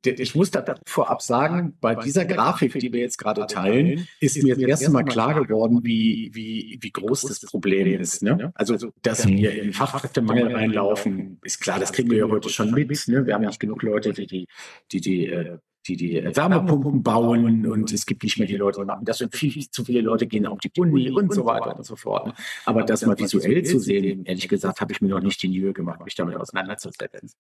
[0.06, 4.56] ich muss da vorab sagen, bei dieser Grafik, die wir jetzt gerade teilen, ist mir
[4.56, 8.22] das erste Mal klar geworden, wie, wie, wie groß das Problem ist.
[8.24, 8.52] Ne?
[8.56, 12.90] Also, dass wir in Fachkräftemangel reinlaufen, ist klar, das kriegen wir ja heute schon mit.
[13.08, 13.26] Ne?
[13.26, 14.48] Wir haben ja nicht genug Leute, die die,
[14.92, 18.86] die, die äh, die die Wärmepumpen bauen und es gibt nicht mehr die Leute, die
[18.86, 21.76] machen das und viel, viel zu viele Leute gehen auf die Uni und so weiter
[21.76, 22.34] und so fort.
[22.66, 25.74] Aber das mal visuell zu sehen, ehrlich gesagt, habe ich mir noch nicht die Mühe
[25.74, 27.32] gemacht, mich damit auseinanderzusetzen.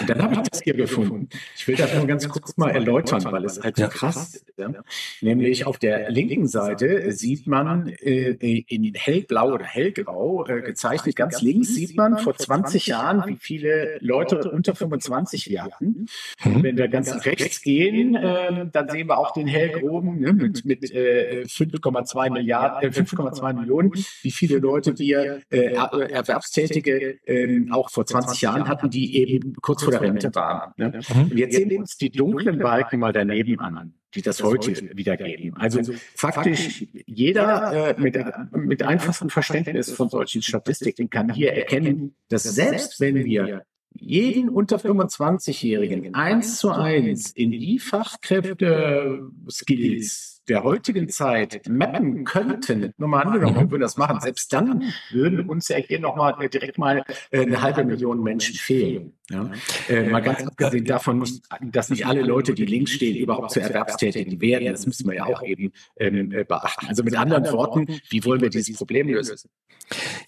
[0.00, 1.28] Und dann habe ich das hier gefunden.
[1.56, 4.44] Ich will das nur ganz kurz mal erläutern, weil es halt so krass ist.
[4.56, 4.72] Ja?
[5.20, 8.32] Nämlich auf der linken Seite sieht man äh,
[8.68, 13.98] in hellblau oder hellgrau äh, gezeichnet, ganz links sieht man vor 20 Jahren, wie viele
[14.00, 16.06] Leute unter 25 wir hatten.
[16.44, 20.64] Wenn wir ganz rechts gehen, sehen, äh, dann sehen wir auch den hellgroben ne, mit,
[20.64, 23.92] mit äh, 5,2 Milliarden, äh, 5,2 Millionen,
[24.22, 29.82] wie viele Leute wir äh, Erwerbstätige äh, auch vor 20 Jahren hatten, die eben kurz
[29.82, 30.72] vor der Rente waren.
[30.76, 31.00] Ne?
[31.14, 31.22] Mhm.
[31.22, 35.56] Und jetzt sehen wir uns die dunklen Balken mal daneben an die das, heute wiedergeben.
[35.56, 38.16] Also, also faktisch jeder äh, mit,
[38.52, 44.76] mit einfachstem Verständnis von solchen Statistiken kann hier erkennen, dass selbst wenn wir jeden unter
[44.76, 53.56] 25-Jährigen eins zu eins in die Fachkräfte-Skills der heutigen Zeit mappen könnten, nur mal angenommen,
[53.56, 57.62] wir würden das machen, selbst dann würden uns ja hier nochmal direkt mal äh, eine
[57.62, 59.14] halbe Million Menschen fehlen.
[59.30, 59.50] Ja?
[59.88, 61.24] Äh, mal ganz abgesehen davon,
[61.62, 64.66] dass nicht alle Leute, die links stehen, überhaupt zu Erwerbstätigen werden.
[64.70, 66.86] Das müssen wir ja auch eben ähm, äh, beachten.
[66.86, 69.48] Also mit anderen Worten, wie wollen wir dieses Problem lösen?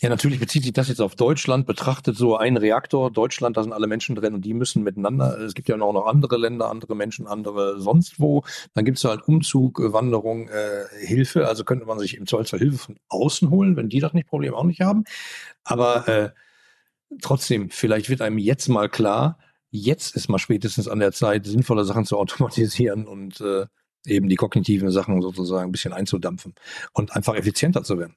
[0.00, 3.72] Ja, natürlich bezieht sich das jetzt auf Deutschland, betrachtet so ein Reaktor, Deutschland, da sind
[3.72, 6.94] alle Menschen drin und die müssen miteinander, es gibt ja auch noch andere Länder, andere
[6.94, 8.44] Menschen, andere sonst wo.
[8.74, 10.05] Dann gibt es halt Umzug, Wanderung,
[10.48, 14.12] äh, Hilfe, also könnte man sich im Zweifelsfall Hilfe von außen holen, wenn die das
[14.12, 15.04] nicht Problem auch nicht haben.
[15.64, 16.30] Aber äh,
[17.20, 19.38] trotzdem, vielleicht wird einem jetzt mal klar,
[19.70, 23.66] jetzt ist mal spätestens an der Zeit, sinnvolle Sachen zu automatisieren und äh,
[24.06, 26.54] eben die kognitiven Sachen sozusagen ein bisschen einzudampfen
[26.92, 28.16] und einfach effizienter zu werden.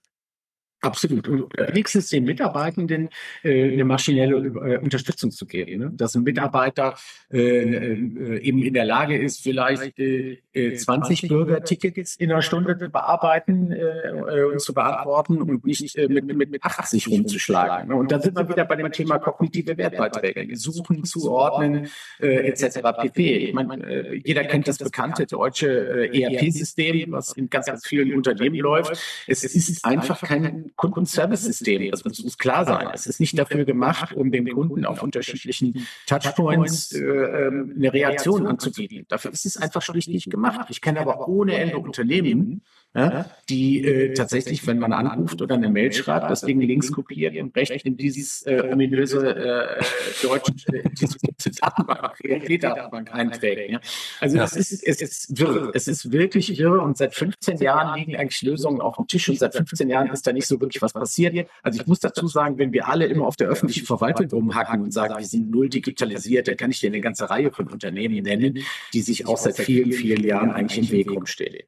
[0.81, 1.27] Absolut.
[1.27, 3.09] Und wenigstens den Mitarbeitenden
[3.43, 5.79] äh, eine maschinelle äh, Unterstützung zu geben.
[5.79, 5.91] Ne?
[5.93, 6.95] Dass ein Mitarbeiter
[7.31, 12.77] äh, äh, eben in der Lage ist, vielleicht äh, 20 äh, Bürgertickets in einer Stunde
[12.77, 17.89] zu bearbeiten äh, und zu beantworten und nicht äh, mit, mit, mit 80 rumzuschlagen.
[17.89, 17.95] Ne?
[17.95, 20.55] Und da sind wir wieder bei dem Thema kognitive Wertbeiträge.
[20.55, 21.89] Suchen, zuordnen,
[22.19, 22.79] äh, etc.
[23.01, 23.37] pp.
[23.37, 28.13] Ich meine, äh, jeder kennt das bekannte deutsche äh, ERP-System, was in ganz, ganz vielen
[28.15, 28.97] Unternehmen läuft.
[29.27, 31.91] Es ist einfach kein Kundenservice-System.
[31.91, 32.87] Das muss klar sein.
[32.93, 38.47] Es ist nicht dafür gemacht, um dem Kunden auf unterschiedlichen Touchpoints äh, ähm, eine Reaktion
[38.47, 39.05] anzubieten.
[39.07, 40.67] Dafür ist es einfach schlicht nicht gemacht.
[40.69, 42.61] Ich kenne aber ohne Ende Unternehmen,
[42.95, 47.37] ja, die äh, tatsächlich, wenn man anruft oder eine Mail schreibt, das Ding links kopiert
[47.37, 49.83] und rechts in dieses äh, ominöse äh,
[50.23, 50.83] deutsche äh,
[51.61, 53.71] Datenbank, datenbank einträgt.
[53.71, 53.79] Ja.
[54.19, 54.43] Also ja.
[54.43, 55.71] es ist, es ist wirr.
[55.75, 59.37] Es ist wirklich wirr und seit 15 Jahren liegen eigentlich Lösungen auf dem Tisch und
[59.37, 61.47] seit 15 Jahren ist da nicht so wirklich was passiert.
[61.61, 64.91] Also ich muss dazu sagen, wenn wir alle immer auf der öffentlichen Verwaltung rumhacken und
[64.91, 68.59] sagen, wir sind null digitalisiert, dann kann ich dir eine ganze Reihe von Unternehmen nennen,
[68.93, 71.67] die sich auch seit vielen, vielen Jahren eigentlich im Weg rumstehen.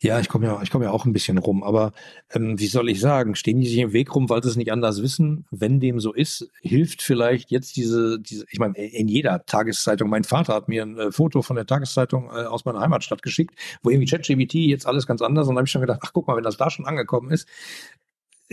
[0.00, 1.92] Ja, ich komme ja, ich ja auch ein bisschen rum, aber
[2.32, 4.72] ähm, wie soll ich sagen, stehen die sich im Weg rum, weil sie es nicht
[4.72, 5.46] anders wissen?
[5.50, 10.24] Wenn dem so ist, hilft vielleicht jetzt diese, diese, ich meine, in jeder Tageszeitung, mein
[10.24, 13.90] Vater hat mir ein äh, Foto von der Tageszeitung äh, aus meiner Heimatstadt geschickt, wo
[13.90, 16.36] irgendwie ChatGPT jetzt alles ganz anders und da habe ich schon gedacht, ach guck mal,
[16.36, 17.48] wenn das da schon angekommen ist,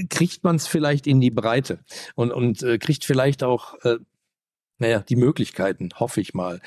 [0.09, 1.79] kriegt man es vielleicht in die Breite
[2.15, 3.97] und, und äh, kriegt vielleicht auch äh,
[4.81, 6.59] naja, die Möglichkeiten, hoffe ich mal.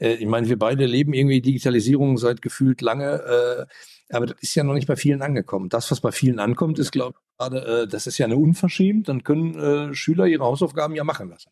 [0.00, 3.66] Äh, ich meine, wir beide leben irgendwie Digitalisierung seit gefühlt lange,
[4.10, 5.68] äh, aber das ist ja noch nicht bei vielen angekommen.
[5.68, 9.08] Das, was bei vielen ankommt, ist, glaube ich, gerade, äh, das ist ja eine Unverschämt,
[9.08, 11.50] dann können äh, Schüler ihre Hausaufgaben ja machen lassen.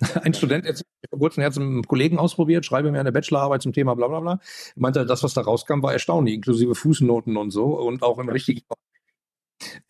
[0.22, 3.94] Ein Student hat vor kurzem hat einem Kollegen ausprobiert, schreibe mir eine Bachelorarbeit zum Thema
[3.94, 4.40] bla bla bla.
[4.74, 8.62] Meinte, das, was da rauskam, war erstaunlich, inklusive Fußnoten und so und auch in richtigen.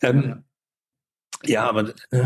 [0.01, 0.43] Ähm,
[1.43, 2.25] ja, aber äh,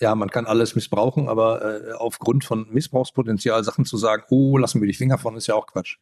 [0.00, 4.80] ja, man kann alles missbrauchen, aber äh, aufgrund von Missbrauchspotenzial Sachen zu sagen, oh, lassen
[4.80, 5.98] wir die Finger von, ist ja auch Quatsch.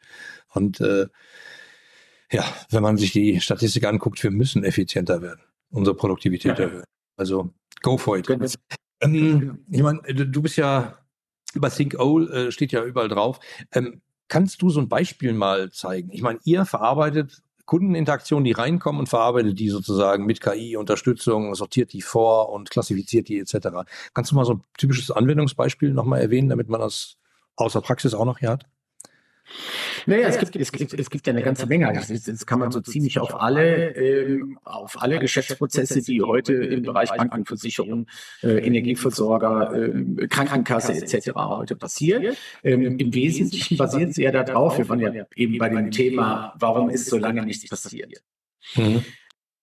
[0.54, 1.08] Und äh,
[2.30, 6.64] ja, wenn man sich die Statistik anguckt, wir müssen effizienter werden, unsere Produktivität ja.
[6.66, 6.84] erhöhen.
[7.16, 7.50] Also
[7.82, 8.28] go for it.
[9.00, 10.98] Ähm, ich meine, du bist ja
[11.54, 13.40] über Think Owl äh, steht ja überall drauf.
[13.72, 16.10] Ähm, kannst du so ein Beispiel mal zeigen?
[16.12, 22.00] Ich meine, ihr verarbeitet Kundeninteraktionen, die reinkommen und verarbeitet die sozusagen mit KI-Unterstützung, sortiert die
[22.00, 23.68] vor und klassifiziert die etc.
[24.14, 27.18] Kannst du mal so ein typisches Anwendungsbeispiel nochmal erwähnen, damit man das
[27.56, 28.64] außer Praxis auch noch hier hat?
[30.08, 31.92] Naja, es gibt, es gibt, es gibt ja eine ganze Menge.
[31.92, 36.82] Das, das kann man so ziemlich auf alle, ähm, auf alle Geschäftsprozesse, die heute im
[36.82, 38.06] Bereich Banken, Versicherung,
[38.42, 41.34] äh, Energieversorger, äh, Krankenkasse etc.
[41.34, 42.34] heute passieren.
[42.64, 46.88] Ähm, Im Wesentlichen basiert sie ja darauf, wir waren ja eben bei dem Thema, warum
[46.88, 48.22] ist so lange nichts passiert.
[48.76, 49.04] Mhm.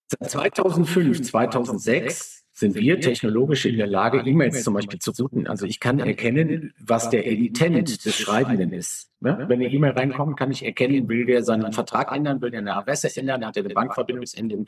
[0.08, 5.46] Seit 2005, 2006 sind wir technologisch in der Lage, E-Mails zum Beispiel zu routen.
[5.46, 9.10] Also ich kann erkennen, was der Emitent des Schreibenden ist.
[9.26, 9.46] Ne?
[9.48, 12.76] Wenn eine E-Mail reinkommt, kann ich erkennen, will der seinen Vertrag ändern, will der eine
[12.76, 14.66] Adresse ändern, hat er eine Bankverbindungsende.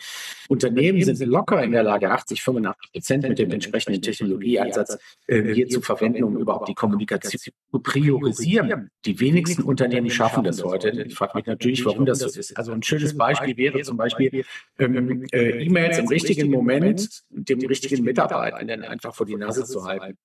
[0.49, 5.69] Unternehmen sind locker in der Lage, 80, 85 Prozent mit dem entsprechenden Technologieeinsatz äh, hier
[5.69, 8.89] zu verwenden, um überhaupt die Kommunikation zu priorisieren.
[9.05, 10.89] Die wenigsten Unternehmen schaffen das heute.
[10.89, 12.57] Ich frage mich natürlich, warum das so ist.
[12.57, 14.43] Also ein schönes Beispiel wäre zum Beispiel
[14.79, 20.17] ähm, äh, E-Mails im richtigen Moment dem richtigen Mitarbeitenden einfach vor die Nase zu halten.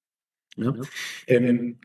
[0.56, 0.74] Ja?
[1.26, 1.78] Ähm,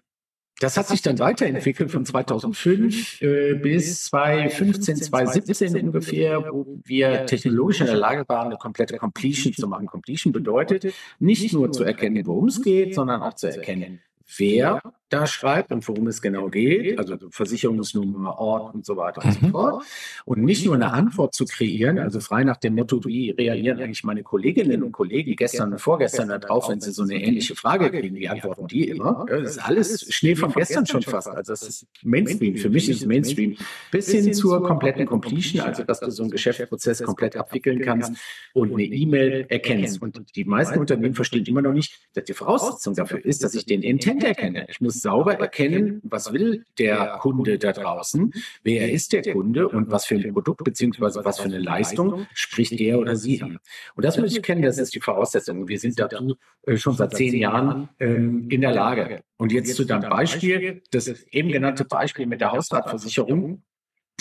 [0.59, 7.81] das hat sich dann weiterentwickelt von 2005 äh, bis 2015, 2017 ungefähr, wo wir technologisch
[7.81, 9.85] in der Lage waren, eine komplette Completion zu machen.
[9.85, 14.01] Completion bedeutet nicht nur zu erkennen, worum es geht, sondern auch zu erkennen,
[14.37, 19.33] wer da schreibt und worum es genau geht, also Versicherungsnummer, Ort und so weiter und
[19.33, 19.51] so mhm.
[19.51, 19.83] fort.
[20.25, 24.03] Und nicht nur eine Antwort zu kreieren, also frei nach dem Motto, wie reagieren eigentlich
[24.03, 28.15] meine Kolleginnen und Kollegen gestern und vorgestern darauf, wenn sie so eine ähnliche Frage kriegen,
[28.15, 29.25] die antworten die immer.
[29.29, 31.29] Das ist alles Schnee von gestern schon fast.
[31.29, 32.57] Also das ist Mainstream.
[32.57, 33.55] Für mich ist Mainstream.
[33.91, 38.11] Bis hin zur kompletten Completion, also dass du so einen Geschäftsprozess komplett abwickeln kannst
[38.53, 40.01] und eine E-Mail erkennst.
[40.01, 43.65] Und die meisten Unternehmen verstehen immer noch nicht, dass die Voraussetzung dafür ist, dass ich
[43.65, 44.67] den Intent erkenne.
[44.69, 48.33] Ich muss sauber erkennen, was will der Kunde da draußen,
[48.63, 52.73] wer ist der Kunde und was für ein Produkt beziehungsweise was für eine Leistung spricht
[52.73, 53.59] er oder sie an.
[53.95, 55.67] Und das muss ich kennen, das ist die Voraussetzung.
[55.67, 59.21] Wir sind dazu äh, schon seit zehn Jahren ähm, in der Lage.
[59.37, 63.61] Und jetzt zu deinem Beispiel, das eben genannte Beispiel mit der Hausratversicherung.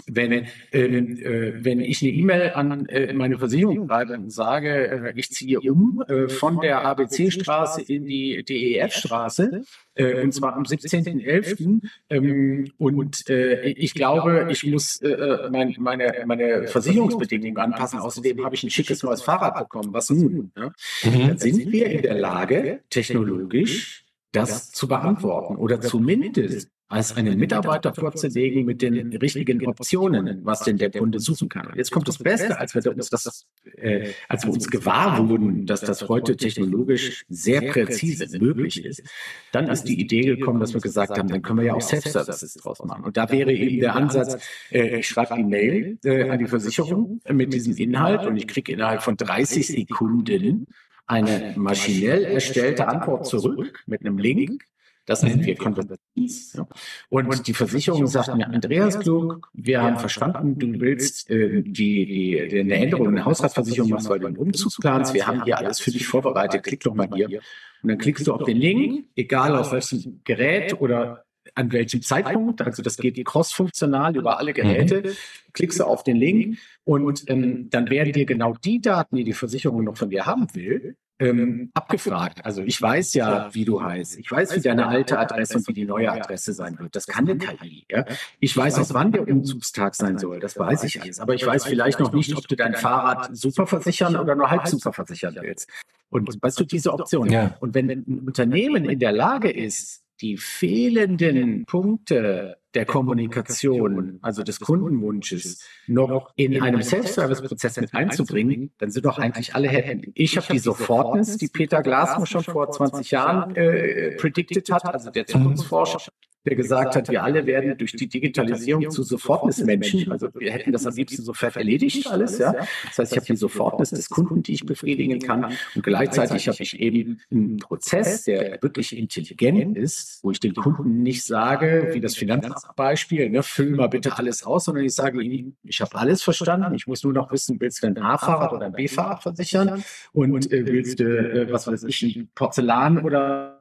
[0.06, 5.12] Wenn, ähm, äh, wenn ich eine E-Mail an äh, meine Versicherung schreibe und sage, äh,
[5.16, 9.62] ich ziehe um äh, von der ABC-Straße in die DEF-Straße,
[9.94, 11.80] äh, und zwar am 17.11.
[12.10, 17.98] Ähm, und äh, ich glaube, ich muss äh, mein, meine, meine Versicherungsbedingungen anpassen.
[17.98, 19.92] Außerdem habe ich ein schickes neues Fahrrad bekommen.
[19.92, 20.52] Was nun?
[20.56, 20.72] Ja?
[21.02, 21.28] Mhm.
[21.28, 27.92] Dann sind wir in der Lage, technologisch das zu beantworten oder zumindest als einen Mitarbeiter
[27.92, 31.72] vorzulegen mit den richtigen Optionen, was denn der Kunde suchen kann.
[31.74, 33.46] Jetzt kommt das Beste, als wir uns das,
[33.76, 39.02] äh, als wir uns gewahr wurden, dass das heute technologisch sehr präzise möglich ist,
[39.50, 42.54] dann ist die Idee gekommen, dass wir gesagt haben, dann können wir ja auch Self-Services
[42.54, 43.02] draus machen.
[43.04, 44.38] Und da wäre eben der Ansatz,
[44.70, 48.70] äh, ich schreibe die Mail äh, an die Versicherung mit diesem Inhalt und ich kriege
[48.72, 50.68] innerhalb von 30 Sekunden
[51.08, 54.64] eine maschinell erstellte Antwort zurück mit einem Link
[55.06, 56.52] das nennen wir Konvergenz.
[56.54, 56.66] Ja.
[57.08, 62.06] Und die Versicherung sagt mir, Andreas Klug, wir haben verstanden, du willst äh, die,
[62.50, 65.14] die, eine Änderung in der Haushaltsversicherung machen, weil du einen Umzug planst.
[65.14, 66.64] Wir haben hier alles für dich vorbereitet.
[66.64, 67.40] Klick doch mal hier.
[67.82, 72.60] Und dann klickst du auf den Link, egal auf welchem Gerät oder an welchem Zeitpunkt,
[72.60, 75.14] also das geht cross-funktional über alle Geräte,
[75.52, 79.32] klickst du auf den Link und ähm, dann werden dir genau die Daten, die die
[79.32, 82.44] Versicherung noch von dir haben will, ähm, abgefragt.
[82.44, 84.18] Also ich weiß ja, wie du heißt.
[84.18, 86.94] Ich weiß, wie deine alte Adresse und wie die neue Adresse sein wird.
[86.94, 87.86] Das kann eine KI.
[87.90, 88.04] Ja?
[88.38, 90.40] Ich weiß auch, wann der Umzugstag sein soll.
[90.40, 91.20] Das weiß ich alles.
[91.20, 94.68] Aber ich weiß vielleicht noch nicht, ob du dein Fahrrad super versichern oder nur halb
[94.68, 95.70] super versichern willst.
[96.10, 97.30] Und weißt du, diese Option.
[97.30, 97.56] Ja.
[97.60, 104.60] Und wenn ein Unternehmen in der Lage ist, die fehlenden Punkte der Kommunikation, also des
[104.60, 110.12] Kundenwunsches, noch in einem Self-Service-Prozess mit einzubringen, dann sind doch eigentlich alle happy.
[110.14, 115.10] Ich habe die Sofortness, die Peter Glasmer schon vor 20 Jahren äh, predicted hat, also
[115.10, 116.12] der Zukunftsforscher,
[116.46, 120.12] der gesagt hat, wir alle werden durch die Digitalisierung zu Sofortnismenschen.
[120.12, 122.38] Also wir hätten das am liebsten sofort erledigt alles.
[122.38, 122.52] Ja?
[122.52, 125.52] Das heißt, ich habe die Sofortnis des Kunden, die ich befriedigen kann.
[125.74, 131.02] Und gleichzeitig habe ich eben einen Prozess, der wirklich intelligent ist, wo ich dem Kunden
[131.02, 135.56] nicht sage, wie das Finanzbeispiel, ne, füll mal bitte alles aus, sondern ich sage ihm,
[135.64, 136.74] ich habe alles verstanden.
[136.74, 139.82] Ich muss nur noch wissen, willst du ein A-Fahrrad oder ein B-Fahrrad versichern?
[140.12, 143.55] Und äh, willst du, äh, was weiß ich, Porzellan oder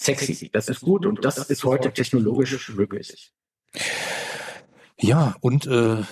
[0.00, 0.50] sexy.
[0.52, 3.32] Das ist gut und das ist heute technologisch möglich.
[4.98, 6.02] Ja, und äh,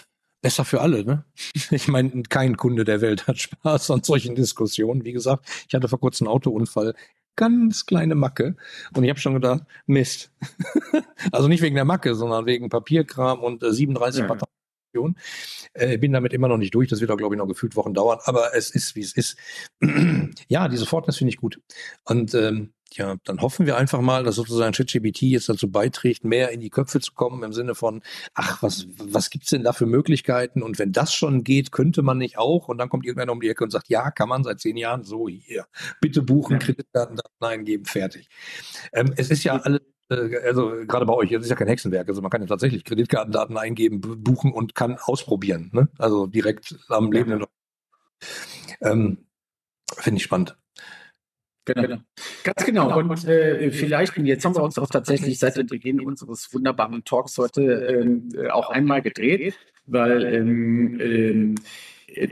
[0.41, 1.05] besser für alle.
[1.05, 1.25] Ne?
[1.71, 5.05] Ich meine, kein Kunde der Welt hat Spaß an solchen Diskussionen.
[5.05, 6.95] Wie gesagt, ich hatte vor kurzem einen Autounfall,
[7.37, 8.57] ganz kleine Macke.
[8.95, 10.31] Und ich habe schon gedacht, Mist.
[11.33, 14.27] also nicht wegen der Macke, sondern wegen Papierkram und äh, 37 ja.
[14.27, 14.58] Parteien.
[15.75, 16.89] Äh, bin damit immer noch nicht durch.
[16.89, 18.19] Das wird auch, glaube ich, noch gefühlt Wochen dauern.
[18.25, 19.37] Aber es ist, wie es ist.
[20.49, 21.61] ja, die Sofortness finde ich gut.
[22.05, 26.51] Und ähm, ja, dann hoffen wir einfach mal, dass sozusagen ChatGPT jetzt dazu beiträgt, mehr
[26.51, 28.03] in die Köpfe zu kommen im Sinne von,
[28.35, 30.63] ach, was, was gibt's denn da für Möglichkeiten?
[30.63, 32.69] Und wenn das schon geht, könnte man nicht auch?
[32.69, 35.05] Und dann kommt irgendeiner um die Ecke und sagt, ja, kann man seit zehn Jahren
[35.05, 35.67] so hier.
[36.01, 36.59] Bitte buchen.
[36.59, 38.29] Kreditkartendaten eingeben, fertig.
[38.93, 42.23] Ähm, es ist ja alles also gerade bei euch, das ist ja kein Hexenwerk, also
[42.23, 45.89] man kann ja tatsächlich Kreditkartendaten eingeben, buchen und kann ausprobieren, ne?
[45.99, 47.45] Also direkt am lebenden.
[48.81, 49.19] Ähm,
[49.97, 50.57] Finde ich spannend.
[51.65, 51.83] Genau.
[51.83, 51.99] genau.
[52.45, 52.99] Ganz genau.
[52.99, 57.37] Und äh, vielleicht, jetzt haben wir uns auch tatsächlich seit dem Beginn unseres wunderbaren Talks
[57.37, 59.55] heute ähm, äh, auch einmal gedreht,
[59.87, 61.55] weil ähm, ähm,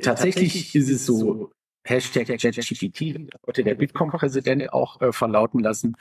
[0.00, 1.50] tatsächlich ist es so,
[1.84, 5.96] Hashtag ChatGPT, heute der Bitkom-Präsident auch äh, verlauten lassen,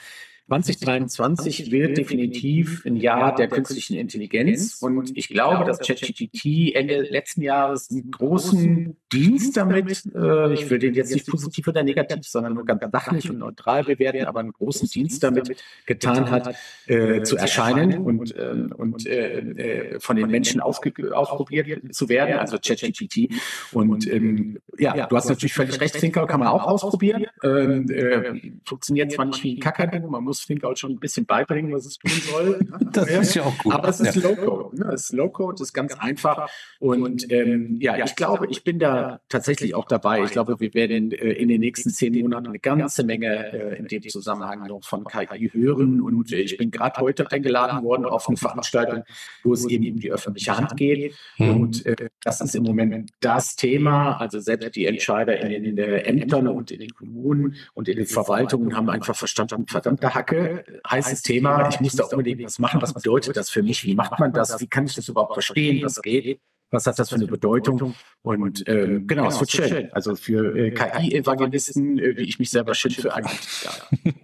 [0.48, 7.42] 2023 wird definitiv ein Jahr der künstlichen Intelligenz und ich glaube, dass ChatGPT Ende letzten
[7.42, 12.54] Jahres einen großen Dienst damit, äh, ich will den jetzt nicht positiv oder negativ, sondern
[12.54, 15.56] nur ganz sachlich und neutral bewerten, aber einen großen Dienst damit
[15.88, 16.56] getan hat,
[16.86, 22.58] äh, zu erscheinen und, äh, und äh, äh, von den Menschen ausprobiert zu werden, also
[22.58, 23.34] ChatGPT.
[23.72, 27.26] Und ähm, ja, du hast natürlich völlig recht, Thinker kann man auch ausprobieren.
[27.44, 31.26] Ähm, äh, funktioniert zwar nicht wie ein Kakadu, man muss muss Finkout schon ein bisschen
[31.26, 32.60] beibringen, was es tun soll.
[32.92, 33.74] das ist ja auch gut.
[33.74, 34.30] Aber es ist ja.
[34.30, 34.78] Low-Code.
[34.78, 34.92] Ne?
[34.94, 36.50] Es ist Low-Code, ist ganz einfach.
[36.80, 40.24] Und ähm, ja, ich glaube, ich bin da tatsächlich auch dabei.
[40.24, 43.88] Ich glaube, wir werden äh, in den nächsten zehn Monaten eine ganze Menge äh, in
[43.88, 46.02] dem Zusammenhang noch von KI hören.
[46.02, 49.04] Und äh, ich bin gerade heute eingeladen worden auf eine Veranstaltung,
[49.44, 51.16] wo es eben um die öffentliche Hand geht.
[51.38, 51.50] Mhm.
[51.50, 54.18] Und äh, das ist im Moment das Thema.
[54.18, 57.98] Also selbst die Entscheider in den, in den Ämtern und in den Kommunen und in
[57.98, 61.70] den Verwaltungen haben einfach verstanden, verdammt, da Attacke, heißes Thema.
[61.70, 62.82] Ich muss da unbedingt was machen.
[62.82, 63.84] Was bedeutet das für mich?
[63.84, 64.60] Wie macht man das?
[64.60, 66.40] Wie kann ich das überhaupt verstehen, was geht?
[66.72, 67.94] Was hat das für eine Bedeutung?
[68.24, 69.94] Und äh, genau, es wird schön.
[69.94, 73.64] Also für äh, KI-Evangelisten, äh, wie ich mich selber schimpfe, eigentlich.
[73.64, 74.12] Ja.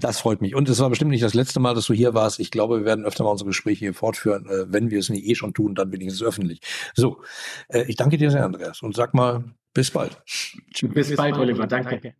[0.00, 0.54] Das freut mich.
[0.54, 2.38] Und es war bestimmt nicht das letzte Mal, dass du hier warst.
[2.38, 4.46] Ich glaube, wir werden öfter mal unsere Gespräche hier fortführen.
[4.46, 6.60] Äh, wenn wir es nicht eh schon tun, dann wenigstens öffentlich.
[6.94, 7.22] So,
[7.68, 8.82] äh, ich danke dir sehr, Andreas.
[8.82, 10.22] Und sag mal, bis bald.
[10.82, 11.66] Bis bald, Oliver.
[11.66, 12.14] Danke.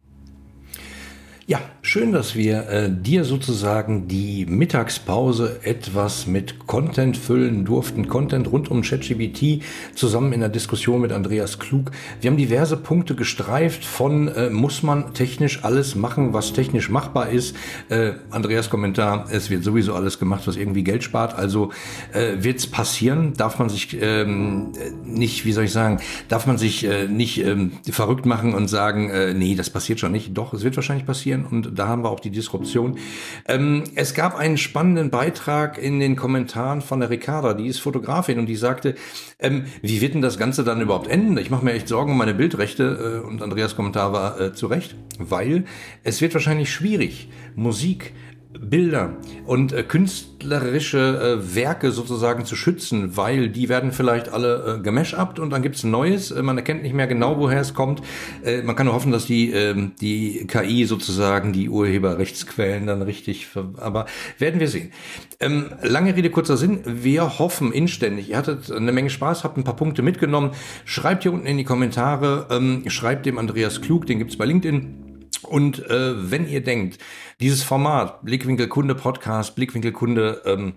[1.51, 8.07] Ja, schön, dass wir äh, dir sozusagen die Mittagspause etwas mit Content füllen durften.
[8.07, 9.63] Content rund um ChatGPT
[9.95, 11.91] zusammen in der Diskussion mit Andreas Klug.
[12.21, 17.31] Wir haben diverse Punkte gestreift von äh, muss man technisch alles machen, was technisch machbar
[17.31, 17.57] ist.
[17.89, 21.35] Äh, Andreas Kommentar, es wird sowieso alles gemacht, was irgendwie Geld spart.
[21.35, 21.73] Also
[22.13, 24.73] äh, wird es passieren, darf man sich ähm,
[25.03, 29.09] nicht, wie soll ich sagen, darf man sich äh, nicht ähm, verrückt machen und sagen,
[29.09, 30.37] äh, nee, das passiert schon nicht.
[30.37, 32.99] Doch, es wird wahrscheinlich passieren passieren und da haben wir auch die Disruption.
[33.47, 38.39] Ähm, es gab einen spannenden Beitrag in den Kommentaren von der Ricarda, die ist Fotografin
[38.39, 38.95] und die sagte,
[39.39, 41.37] ähm, wie wird denn das Ganze dann überhaupt enden?
[41.39, 44.67] Ich mache mir echt Sorgen um meine Bildrechte äh, und Andreas Kommentar war äh, zu
[44.67, 45.65] Recht, weil
[46.05, 48.13] es wird wahrscheinlich schwierig, Musik
[48.53, 54.83] Bilder und äh, künstlerische äh, Werke sozusagen zu schützen, weil die werden vielleicht alle äh,
[54.83, 56.31] gemashupt und dann gibt's neues.
[56.31, 58.01] Äh, man erkennt nicht mehr genau, woher es kommt.
[58.43, 63.49] Äh, man kann nur hoffen, dass die, äh, die KI sozusagen die Urheberrechtsquellen dann richtig,
[63.77, 64.07] aber
[64.39, 64.93] werden wir sehen.
[65.41, 66.81] Ähm, lange Rede, kurzer Sinn.
[66.85, 70.53] Wir hoffen inständig, ihr hattet eine Menge Spaß, habt ein paar Punkte mitgenommen.
[70.87, 75.08] Schreibt hier unten in die Kommentare, ähm, schreibt dem Andreas Klug, den gibt's bei LinkedIn.
[75.43, 76.99] Und äh, wenn ihr denkt,
[77.41, 80.75] dieses Format, Blickwinkel Kunde Podcast, Blickwinkel Kunde ähm,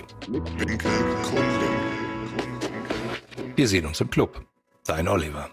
[3.58, 4.42] Wir sehen uns im Club.
[4.86, 5.50] Dein Oliver.